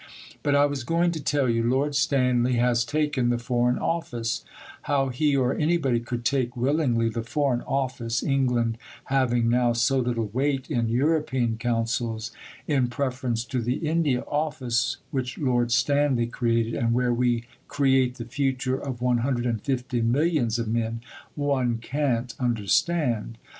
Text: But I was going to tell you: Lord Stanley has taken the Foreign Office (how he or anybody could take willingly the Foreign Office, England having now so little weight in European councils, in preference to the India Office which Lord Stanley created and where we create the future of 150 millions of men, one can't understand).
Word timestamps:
But 0.41 0.55
I 0.55 0.65
was 0.65 0.83
going 0.83 1.11
to 1.11 1.23
tell 1.23 1.47
you: 1.47 1.61
Lord 1.63 1.93
Stanley 1.93 2.53
has 2.53 2.83
taken 2.83 3.29
the 3.29 3.37
Foreign 3.37 3.77
Office 3.77 4.43
(how 4.89 5.09
he 5.09 5.35
or 5.37 5.53
anybody 5.53 5.99
could 5.99 6.25
take 6.25 6.57
willingly 6.57 7.07
the 7.07 7.21
Foreign 7.21 7.61
Office, 7.67 8.23
England 8.23 8.79
having 9.13 9.47
now 9.47 9.73
so 9.73 9.99
little 9.99 10.25
weight 10.33 10.71
in 10.71 10.89
European 10.89 11.55
councils, 11.59 12.31
in 12.65 12.87
preference 12.87 13.45
to 13.45 13.61
the 13.61 13.75
India 13.75 14.21
Office 14.27 14.97
which 15.11 15.37
Lord 15.37 15.71
Stanley 15.71 16.25
created 16.25 16.73
and 16.73 16.95
where 16.95 17.13
we 17.13 17.43
create 17.67 18.15
the 18.15 18.25
future 18.25 18.79
of 18.79 19.03
150 19.03 20.01
millions 20.01 20.57
of 20.57 20.67
men, 20.67 21.01
one 21.35 21.77
can't 21.77 22.33
understand). 22.39 23.37